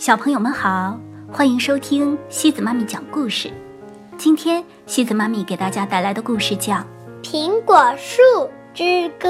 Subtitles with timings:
[0.00, 0.98] 小朋友们好，
[1.30, 3.50] 欢迎收听西子妈咪讲故事。
[4.16, 6.76] 今天西子妈咪给大家带来的故事叫
[7.22, 8.22] 《苹果树
[8.72, 9.28] 之歌》。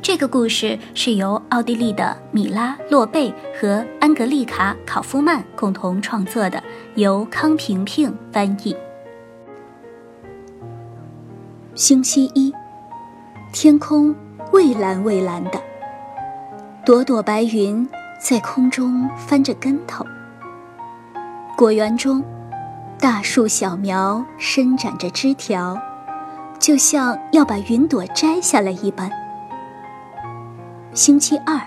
[0.00, 6.62] 这个故事是由奥地利的米拉·洛贝和安格丽卡·考夫曼共同创作的，
[6.94, 8.74] 由康平平翻译。
[11.74, 12.50] 星期一，
[13.52, 14.14] 天空
[14.52, 15.60] 蔚蓝蔚蓝的，
[16.82, 17.86] 朵朵白云。
[18.20, 20.04] 在空中翻着跟头。
[21.56, 22.22] 果园中，
[22.98, 25.80] 大树小苗伸展着枝条，
[26.58, 29.10] 就像要把云朵摘下来一般。
[30.92, 31.58] 星期二，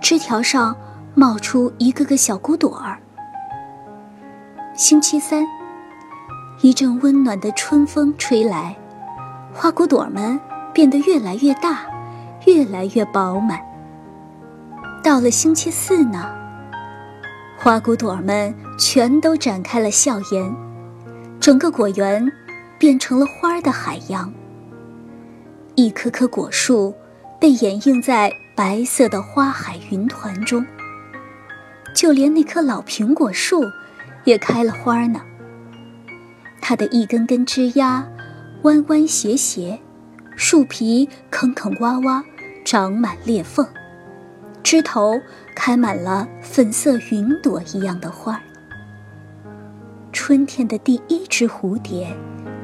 [0.00, 0.74] 枝条上
[1.14, 2.96] 冒出一个个小骨朵儿。
[4.74, 5.44] 星期三，
[6.60, 8.76] 一阵温暖的春风吹来，
[9.52, 10.38] 花骨朵们
[10.72, 11.80] 变得越来越大，
[12.44, 13.60] 越来越饱满。
[15.06, 16.28] 到了星期四呢，
[17.56, 20.52] 花骨朵们全都展开了笑颜，
[21.38, 22.28] 整个果园
[22.76, 24.34] 变成了花的海洋。
[25.76, 26.92] 一棵棵果树
[27.40, 30.66] 被掩映在白色的花海云团中，
[31.94, 33.64] 就连那棵老苹果树
[34.24, 35.20] 也开了花呢。
[36.60, 38.04] 它的一根根枝丫
[38.62, 39.78] 弯弯斜斜，
[40.34, 42.24] 树皮坑坑洼洼，
[42.64, 43.64] 长满裂缝。
[44.66, 45.22] 枝头
[45.54, 48.40] 开满了粉色云朵一样的花儿。
[50.12, 52.12] 春天的第一只蝴蝶，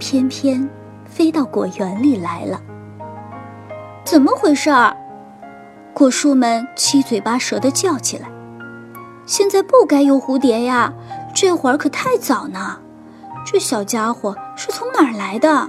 [0.01, 0.69] 偏偏
[1.05, 2.61] 飞到果园里来了。
[4.03, 4.97] 怎么回事儿？
[5.95, 8.29] 果树们七嘴八舌地叫起来。
[9.25, 10.93] 现在不该有蝴蝶呀，
[11.33, 12.81] 这会儿可太早呢。
[13.47, 15.69] 这小家伙是从哪儿来的？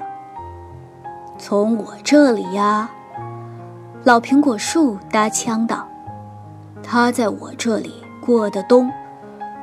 [1.37, 2.89] 从我这里呀。
[4.03, 5.87] 老苹果树搭腔道。
[6.83, 8.91] 他在我这里过的冬，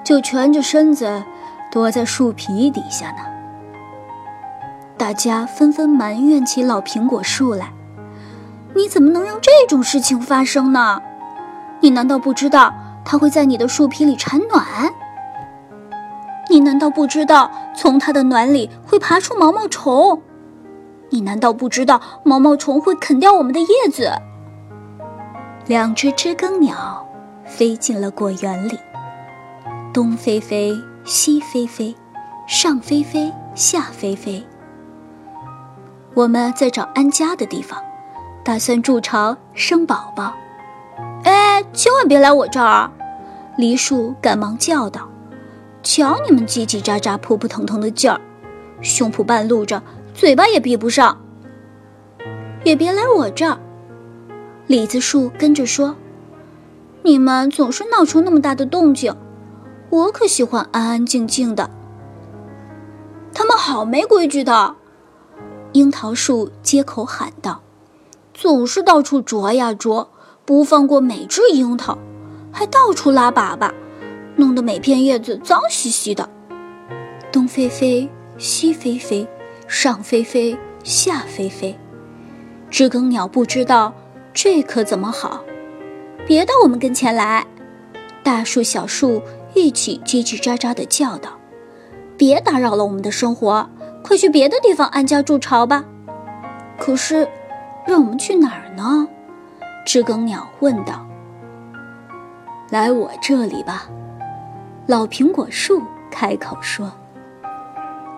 [0.02, 1.22] 就蜷着身子
[1.70, 3.18] 躲在树皮底下呢。
[4.96, 7.72] 大家纷纷埋怨起老苹果树来
[8.75, 11.00] ：“你怎么能让这种事情发生呢？
[11.80, 14.64] 你难道不知道它会在你的树皮里产卵？
[16.50, 20.20] 你难道不知道从它的卵里会爬出毛毛虫？
[21.10, 24.10] 你难道不知道毛毛虫会啃掉我们的叶子？”
[25.66, 27.06] 两只知更鸟。
[27.50, 28.78] 飞进了果园里，
[29.93, 30.72] 东飞飞，
[31.05, 31.94] 西飞飞，
[32.47, 34.43] 上飞飞，下飞飞。
[36.15, 37.78] 我们在找安家的地方，
[38.44, 40.33] 打算筑巢生宝宝。
[41.25, 42.89] 哎，千万别来我这儿！
[43.59, 45.09] 梨树赶忙叫道
[45.83, 48.19] ：“瞧你们叽叽喳喳、扑扑腾腾的劲儿，
[48.81, 49.83] 胸脯半露着，
[50.15, 51.21] 嘴巴也闭不上。
[52.62, 53.59] 也别来我这儿！”
[54.69, 55.94] 李子树跟着说。
[57.03, 59.15] 你们总是闹出那么大的动静，
[59.88, 61.71] 我可喜欢安安静静的。
[63.33, 64.77] 他们好没规矩的，
[65.72, 67.62] 樱桃树接口喊道
[68.34, 70.09] ：“总是到处啄呀啄，
[70.44, 71.97] 不放过每只樱桃，
[72.53, 73.72] 还到处拉粑粑，
[74.37, 76.28] 弄得每片叶子脏兮兮的。”
[77.33, 79.27] 东飞飞，西飞飞，
[79.66, 81.78] 上飞飞，下飞飞，
[82.69, 83.94] 知更鸟不知道
[84.34, 85.41] 这可怎么好。
[86.26, 87.44] 别到我们跟前来！
[88.22, 89.20] 大树、小树
[89.54, 91.31] 一起叽叽喳喳地叫道
[92.16, 93.69] ：“别打扰了我们的生活，
[94.04, 95.84] 快去别的地方安家筑巢吧。”
[96.78, 97.28] 可是，
[97.86, 99.09] 让我们去哪儿呢？
[99.84, 101.04] 知更鸟问道。
[102.70, 103.88] “来我这里吧。”
[104.86, 106.92] 老苹果树开口说。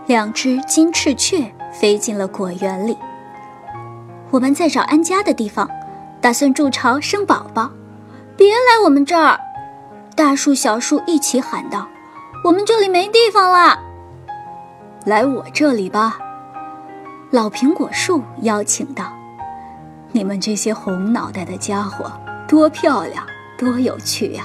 [0.06, 2.98] 两只金翅雀飞进了果园里。
[4.30, 5.70] 我们在找安家的地方，
[6.20, 7.70] 打算筑巢生宝宝。
[8.36, 9.38] 别来我们这儿！
[10.14, 11.88] 大树、小树一起喊道
[12.44, 13.78] ：“我们这里没地方了。”
[15.04, 16.18] 来我这里吧，
[17.30, 19.12] 老苹果树邀请道
[20.12, 22.12] ：“你们这些红脑袋的家伙，
[22.46, 23.26] 多漂亮，
[23.56, 24.44] 多有趣呀！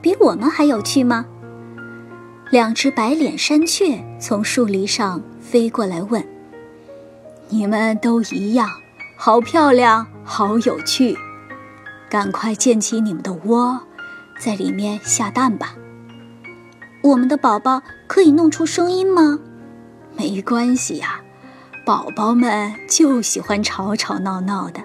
[0.00, 1.24] 比我们还有趣吗？”
[2.50, 6.22] 两只白脸山雀从树篱上飞过来问
[7.48, 8.68] ：“你们都一样，
[9.16, 11.16] 好漂亮，好有趣。”
[12.14, 13.80] 赶快建起你们的窝，
[14.38, 15.74] 在里面下蛋吧。
[17.02, 19.36] 我们的宝宝可以弄出声音吗？
[20.16, 21.20] 没关系呀，
[21.84, 24.80] 宝宝们就喜欢吵吵闹闹的。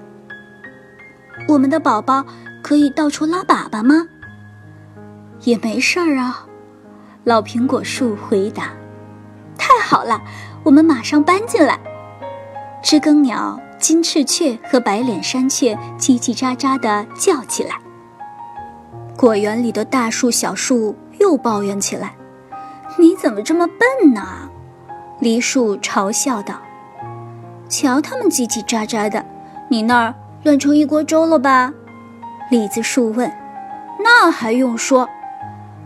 [1.47, 2.25] 我们的宝宝
[2.63, 4.07] 可以到处拉粑粑吗？
[5.41, 6.47] 也没事儿啊。
[7.25, 8.69] 老苹果树回答
[9.55, 10.19] ：“太好了，
[10.63, 11.79] 我们马上搬进来。”
[12.81, 13.61] 知更鸟。
[13.79, 17.75] 金翅雀和白脸山雀叽叽喳喳地叫起来。
[19.17, 22.13] 果园里的大树、小树又抱怨起来
[22.97, 24.21] ：“你怎么这么笨呢？”
[25.19, 26.61] 梨树嘲笑道
[27.67, 29.25] ：“瞧他们叽叽喳喳的，
[29.69, 31.73] 你那儿乱成一锅粥了吧？”
[32.51, 33.31] 李子树问
[34.03, 35.07] ：“那还用说？”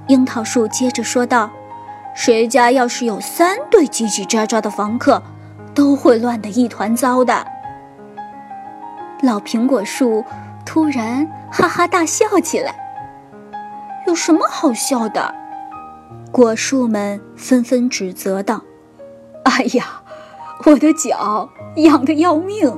[0.08, 1.50] 樱桃树接着说道
[2.14, 5.22] ：“谁家要是有三对叽叽喳喳的房客，
[5.74, 7.46] 都会乱得一团糟的。”
[9.24, 10.24] 老苹果树
[10.66, 12.76] 突然哈哈大笑起来。
[14.06, 15.34] 有什么好笑的？
[16.30, 18.62] 果树们纷纷指责道
[19.46, 20.02] ：“哎呀，
[20.66, 22.78] 我的脚痒得要命！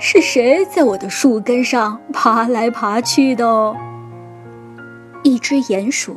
[0.00, 3.76] 是谁在我的树根上爬来爬去的？”哦，
[5.22, 6.16] 一只鼹鼠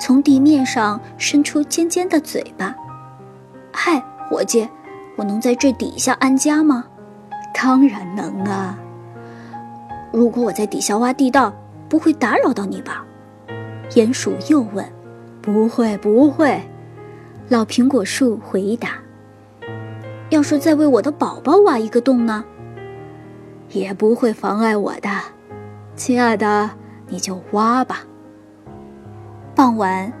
[0.00, 2.74] 从地面上伸出尖尖的嘴巴。
[3.70, 4.66] “嗨，伙计，
[5.16, 6.84] 我能在这底下安家吗
[7.52, 8.78] ？”“当然能啊！
[10.14, 11.52] 如果我在底下挖地道，
[11.88, 13.04] 不会打扰到你吧？”
[13.90, 14.88] 鼹鼠又问
[15.42, 16.62] ：“不会，不会。”
[17.50, 18.90] 老苹果树回答
[20.30, 22.44] ：“要是再为我的宝宝挖一个洞呢？
[23.70, 25.10] 也不会妨碍我的，
[25.96, 26.70] 亲爱的，
[27.08, 28.04] 你就挖吧。”
[29.52, 30.12] 傍晚，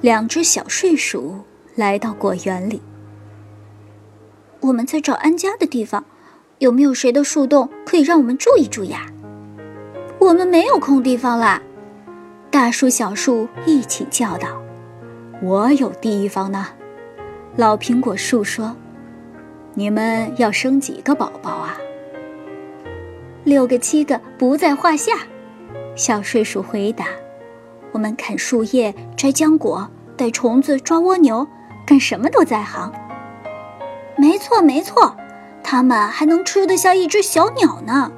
[0.00, 1.36] 两只小睡鼠
[1.76, 2.82] 来到果园里。
[4.60, 6.04] 我们在找安家的地方，
[6.58, 9.06] 有没有谁的树洞可以让我们住一住呀？
[10.18, 11.62] 我们没有空地方啦。
[12.50, 14.48] 大树、小树一起叫道
[15.42, 16.66] ：“我有地方呢。”
[17.56, 18.74] 老苹果树说
[19.74, 21.76] ：“你们要生几个宝宝啊
[23.44, 25.12] ？”“六个、七个不在话下。”
[25.94, 27.06] 小睡鼠回答
[27.92, 31.46] ：“我们砍树叶、摘浆果、逮虫子、抓蜗牛，
[31.86, 32.92] 干什么都在行。
[34.16, 35.16] ”“没错，没错，
[35.62, 38.10] 它们还能吃得下一只小鸟呢。”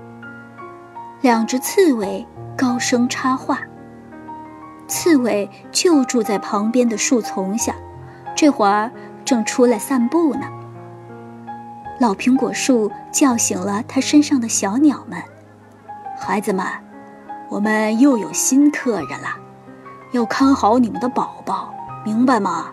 [1.20, 2.26] 两只刺猬
[2.56, 3.61] 高声插话。
[4.88, 7.75] 刺猬就住在旁边的树丛下，
[8.34, 8.90] 这会儿
[9.25, 10.46] 正出来散步呢。
[12.00, 15.22] 老苹果树叫醒了它身上的小鸟们
[16.19, 16.64] ：“孩子们，
[17.50, 19.37] 我们又有新客人了，
[20.12, 21.73] 要看好你们的宝宝，
[22.05, 22.73] 明白吗？”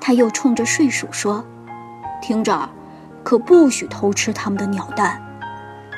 [0.00, 1.44] 他又冲着睡鼠说
[2.22, 2.70] ：“听着，
[3.24, 5.20] 可不许偷吃他们的鸟蛋，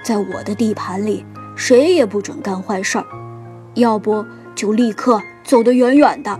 [0.02, 1.24] 在我的地盘里，
[1.56, 3.06] 谁也不准干坏事儿，
[3.74, 4.24] 要不……”
[4.56, 6.38] 就立刻走得远远的，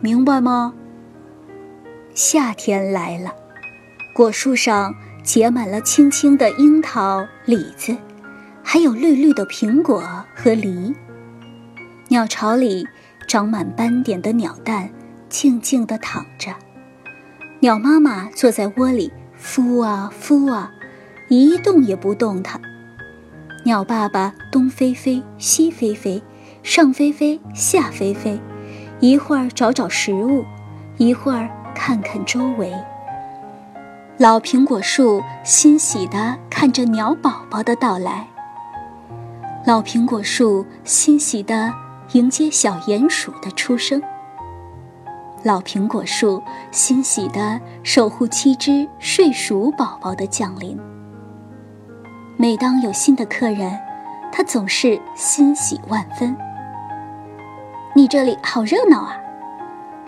[0.00, 0.74] 明白吗？
[2.14, 3.32] 夏天来了，
[4.14, 7.96] 果树上结满了青青的樱桃、李子，
[8.62, 10.00] 还有绿绿的苹果
[10.36, 10.94] 和梨。
[12.08, 12.86] 鸟巢里
[13.26, 14.88] 长满斑点的鸟蛋，
[15.28, 16.52] 静静地躺着。
[17.58, 20.70] 鸟妈妈坐在窝里孵啊孵啊，
[21.28, 22.60] 一动也不动弹。
[23.68, 26.22] 鸟爸爸东飞飞，西飞飞。
[26.62, 28.40] 上飞飞，下飞飞，
[28.98, 30.42] 一会儿找找食物，
[30.96, 32.72] 一会儿看看周围。
[34.16, 38.26] 老苹果树欣喜地看着鸟宝宝的到来。
[39.66, 41.70] 老苹果树欣喜地
[42.12, 44.02] 迎接小鼹鼠的出生。
[45.42, 50.80] 老苹果树欣喜地守护七只睡鼠宝宝的降临。
[52.40, 53.76] 每当有新的客人，
[54.30, 56.36] 他总是欣喜万分。
[57.96, 59.16] 你这里好热闹啊！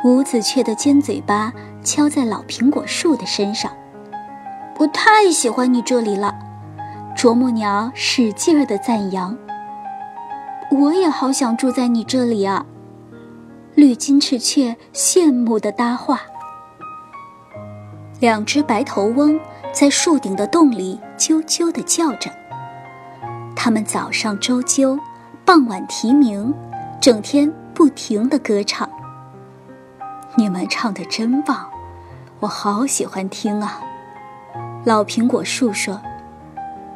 [0.04, 3.72] 五子雀的尖嘴巴敲在老苹果树的身上。
[4.78, 6.32] 我太喜欢你这里了，
[7.16, 9.37] 啄木鸟使劲儿的赞扬。
[10.70, 12.64] 我也好想住在你这里啊！
[13.75, 16.20] 绿金翅雀羡慕的搭话。
[18.20, 19.40] 两只白头翁
[19.72, 22.28] 在树顶的洞里啾啾的叫着。
[23.54, 24.98] 它们早上周啾，
[25.44, 26.52] 傍晚啼鸣，
[27.00, 27.52] 整天。
[27.72, 28.86] 不停的歌唱，
[30.34, 31.66] 你们唱的真棒，
[32.38, 33.80] 我好喜欢听啊！
[34.84, 35.98] 老苹果树说：“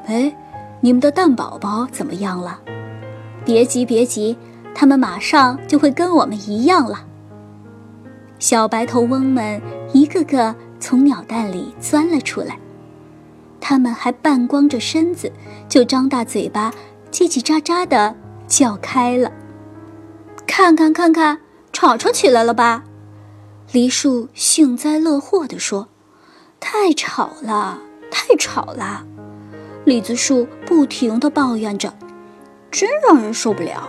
[0.05, 0.37] 哎，
[0.83, 2.59] 你们的蛋宝宝怎么样了？
[3.47, 4.37] 别急别急，
[4.75, 7.07] 他们马上就会跟我们一样了。”
[8.39, 9.63] 小白头翁们
[9.95, 12.59] 一个个从鸟蛋里钻了出来，
[13.67, 15.33] 他们还半光着身子，
[15.71, 16.71] 就张大嘴巴，
[17.11, 18.15] 叽叽喳喳的
[18.47, 19.33] 叫开了。
[20.47, 21.41] 看看看看，
[21.73, 22.85] 吵吵起来了吧？
[23.73, 25.89] 梨树幸灾乐祸地说
[26.61, 27.79] ：“太吵了，
[28.11, 29.03] 太吵了！”
[29.87, 31.91] 李子树不停地抱怨着
[32.71, 33.89] ：“真让人受不了。”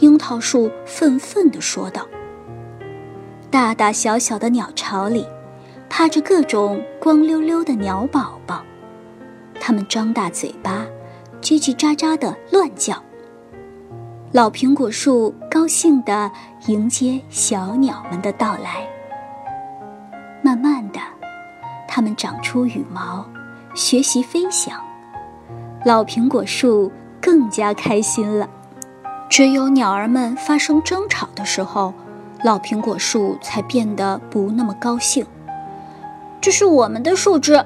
[0.00, 2.06] 樱桃树愤愤地说道
[3.52, 5.26] ：“大大小小的鸟巢里，
[5.96, 8.64] 趴着各种光溜溜的鸟宝宝，
[9.60, 10.84] 它们张大嘴巴，
[11.40, 13.00] 叽叽喳喳地乱叫。”
[14.34, 16.28] 老苹果树高兴地
[16.66, 18.84] 迎接小鸟们的到来。
[20.42, 20.98] 慢慢的，
[21.86, 23.24] 它们长出羽毛，
[23.76, 24.76] 学习飞翔。
[25.84, 26.90] 老苹果树
[27.22, 28.50] 更加开心了。
[29.30, 31.94] 只有鸟儿们发生争吵的时候，
[32.42, 35.24] 老苹果树才变得不那么高兴。
[36.44, 37.64] 这是我们的树枝，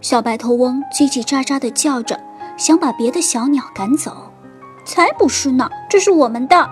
[0.00, 2.18] 小白头翁叽叽喳喳地叫着，
[2.56, 4.32] 想把别的小鸟赶走。
[4.86, 5.68] 才不是呢！
[5.90, 6.70] 这是我们的。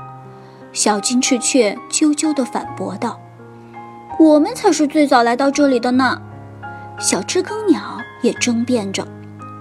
[0.72, 3.20] 小金翅雀啾啾地反驳道
[4.18, 6.18] ：“我们才是最早来到这里的呢。”
[6.98, 9.06] 小知更鸟也争辩着：“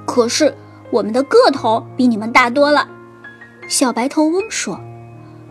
[0.07, 0.55] 可是
[0.91, 2.87] 我们的个头比你们大多了。”
[3.67, 4.79] 小白头翁说：“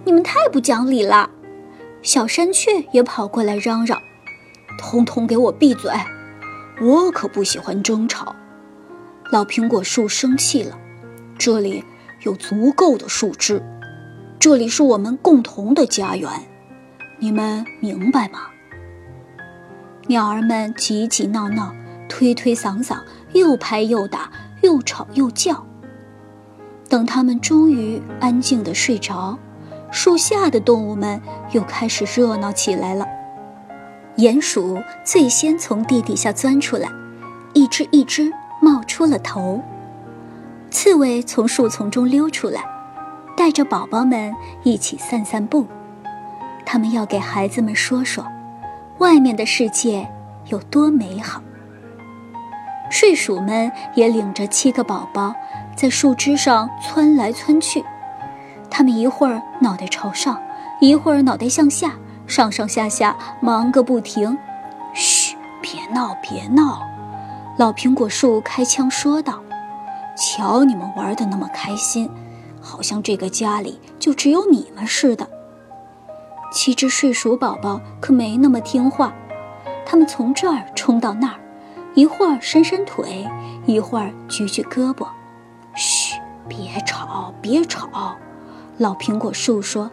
[0.06, 1.28] 你们太不讲理了。”
[2.00, 4.00] 小山雀也跑过来嚷嚷
[4.80, 5.92] ：“通通给我闭嘴！
[6.80, 8.34] 我可不喜欢争吵。”
[9.30, 10.78] 老苹果树生气了
[11.38, 11.84] ：“这里……”
[12.22, 13.62] 有足够的树枝，
[14.38, 16.30] 这里是我们共同的家园，
[17.18, 18.46] 你们明白吗？
[20.06, 21.74] 鸟儿们挤挤闹闹，
[22.08, 22.96] 推推搡搡，
[23.34, 24.30] 又拍又打，
[24.62, 25.66] 又吵又叫。
[26.88, 29.38] 等它们终于安静地睡着，
[29.90, 31.20] 树下的动物们
[31.52, 33.06] 又开始热闹起来了。
[34.16, 36.88] 鼹鼠最先从地底下钻出来，
[37.52, 39.60] 一只一只冒出了头。
[40.70, 42.64] 刺猬从树丛中溜出来，
[43.36, 45.66] 带着宝宝们一起散散步。
[46.64, 48.24] 他们要给孩子们说说，
[48.98, 50.08] 外面的世界
[50.46, 51.42] 有多美好。
[52.90, 55.34] 睡鼠们也领着七个宝宝，
[55.74, 57.84] 在树枝上窜来窜去。
[58.70, 60.40] 他们一会儿脑袋朝上，
[60.80, 61.94] 一会儿脑袋向下，
[62.26, 64.36] 上上下下忙个不停。
[64.94, 66.82] 嘘，别闹，别闹！
[67.56, 69.40] 老苹果树开枪说道。
[70.16, 72.08] 瞧你们玩的那么开心，
[72.60, 75.28] 好像这个家里就只有你们似的。
[76.52, 79.12] 七只睡鼠宝宝可没那么听话，
[79.84, 81.40] 他们从这儿冲到那儿，
[81.94, 83.28] 一会儿伸伸腿，
[83.66, 85.04] 一会儿举举胳膊。
[85.74, 86.14] 嘘，
[86.46, 88.14] 别吵，别吵！
[88.78, 89.90] 老苹果树说：“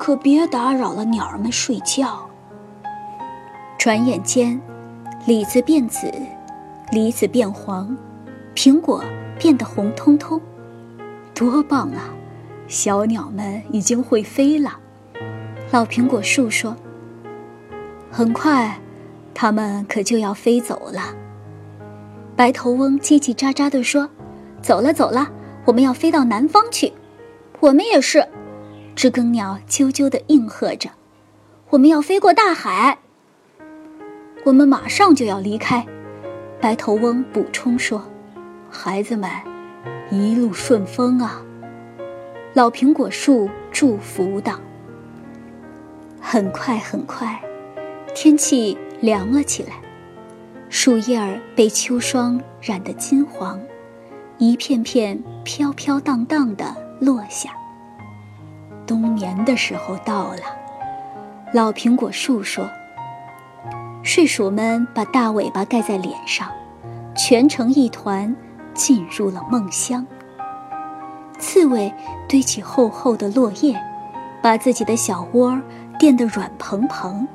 [0.00, 2.26] 可别打扰了鸟儿们睡觉。”
[3.78, 4.58] 转眼间，
[5.26, 6.10] 李子变紫，
[6.90, 7.94] 梨子变黄，
[8.56, 9.04] 苹果。
[9.42, 10.38] 变得红彤彤，
[11.34, 12.12] 多棒啊！
[12.68, 14.78] 小鸟们已经会飞了。
[15.70, 16.76] 老苹果树说
[18.12, 18.78] ：“很快，
[19.32, 21.14] 它们可就要飞走了。”
[22.36, 24.10] 白头翁叽叽喳喳地说
[24.60, 25.30] ：“走了，走了，
[25.64, 26.92] 我们要飞到南方去。”
[27.60, 28.28] 我们也是，
[29.00, 30.90] 知更鸟啾啾地应和着
[31.70, 32.98] ：“我们要飞过大海。”
[34.44, 35.86] 我们马上就要离开。
[36.60, 38.04] 白头翁补充说。
[38.68, 39.30] 孩子们，
[40.10, 41.42] 一路顺风啊！
[42.52, 44.60] 老苹果树祝福道。
[46.20, 47.40] 很快很快，
[48.14, 49.80] 天气凉了起来，
[50.68, 53.58] 树叶儿被秋霜染得金黄，
[54.36, 57.50] 一片片飘飘荡荡的落下。
[58.90, 60.42] 冬眠的时候到了，
[61.54, 62.68] 老苹果树说
[64.02, 66.48] ：“睡鼠们把大尾巴盖在脸上，
[67.14, 68.34] 蜷成一团。”
[68.72, 70.06] 进入了梦乡。
[71.38, 71.92] 刺猬
[72.28, 73.78] 堆起厚厚的落叶，
[74.40, 75.60] 把自己的小窝
[75.98, 77.26] 垫得软蓬蓬。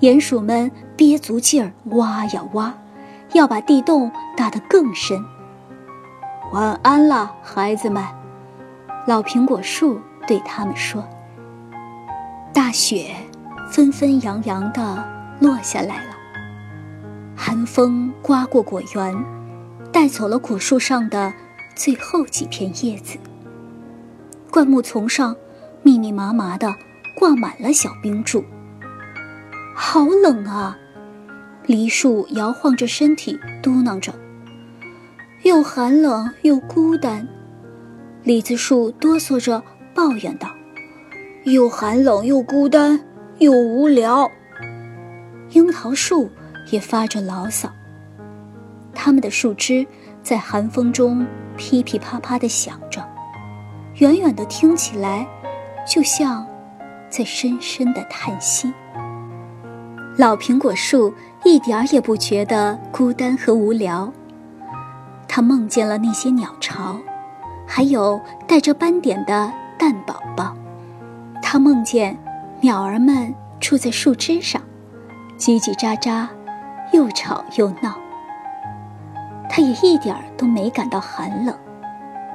[0.00, 2.74] 鼹鼠们憋足劲儿挖呀挖，
[3.32, 5.18] 要把地洞打得更深。
[6.52, 8.04] 晚安了，孩子们。
[9.06, 11.06] 老苹果树对他们说
[12.52, 13.14] ：“大雪
[13.70, 15.04] 纷纷扬扬地
[15.40, 16.16] 落下来了，
[17.36, 19.24] 寒风刮过果园。”
[19.92, 21.32] 带走了果树上的
[21.74, 23.16] 最后几片叶子。
[24.50, 25.34] 灌木丛上
[25.82, 26.74] 密密麻麻的
[27.16, 28.44] 挂满了小冰柱。
[29.74, 30.76] 好冷啊！
[31.64, 34.12] 梨树摇晃着身体，嘟囔着
[35.44, 37.26] ：“又寒冷又孤单。”
[38.22, 39.62] 李子树哆嗦着
[39.96, 40.48] 抱怨道
[41.44, 43.00] ：“又寒冷又孤单
[43.38, 44.30] 又无聊。”
[45.50, 46.30] 樱桃树
[46.70, 47.68] 也发着牢骚。
[48.94, 49.86] 它们的树枝
[50.22, 51.26] 在寒风中
[51.56, 53.02] 噼噼啪啪地响着，
[53.96, 55.26] 远远的听起来，
[55.86, 56.46] 就像
[57.08, 58.72] 在深深的叹息。
[60.16, 61.12] 老苹果树
[61.44, 64.12] 一点儿也不觉得孤单和无聊。
[65.28, 66.98] 它梦见了那些鸟巢，
[67.66, 70.54] 还有带着斑点的蛋宝宝。
[71.42, 72.16] 他梦见
[72.60, 74.60] 鸟儿们住在树枝上，
[75.38, 76.26] 叽叽喳喳，
[76.92, 77.96] 又吵又闹。
[79.48, 81.56] 他也一点儿都没感到寒冷，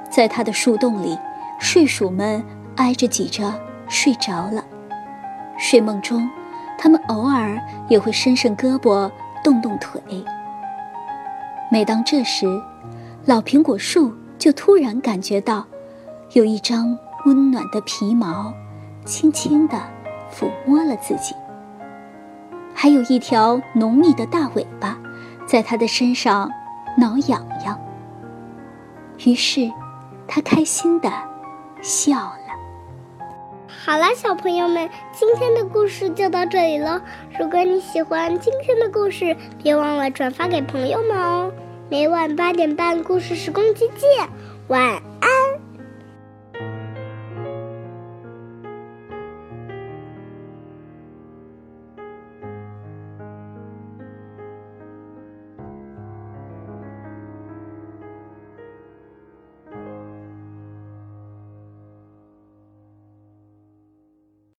[0.09, 1.17] 在他的树洞里，
[1.59, 2.43] 睡鼠们
[2.77, 3.53] 挨着挤着
[3.87, 4.63] 睡着了。
[5.57, 6.27] 睡梦中，
[6.77, 9.11] 它们偶尔也会伸伸胳膊，
[9.43, 10.01] 动动腿。
[11.69, 12.47] 每当这时，
[13.25, 15.65] 老苹果树就突然感觉到，
[16.31, 18.53] 有一张温暖的皮毛，
[19.05, 19.77] 轻轻地
[20.33, 21.35] 抚摸了自己。
[22.73, 24.97] 还有一条浓密的大尾巴，
[25.45, 26.49] 在它的身上
[26.97, 27.79] 挠痒痒。
[29.25, 29.71] 于是，
[30.27, 31.11] 它开心地
[31.81, 32.37] 笑了。
[33.85, 37.01] 好了，小朋友们，今天的故事就到这里了。
[37.39, 41.51] 如果你喜欢今天的故事，别忘了转发给朋友们哦。
[41.89, 44.27] 每晚八点半，故事时光机见，
[44.69, 45.10] 晚。